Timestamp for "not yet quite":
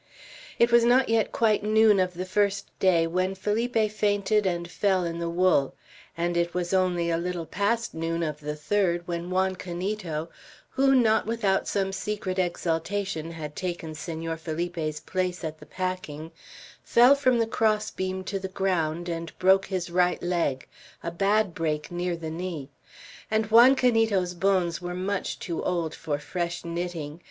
0.83-1.61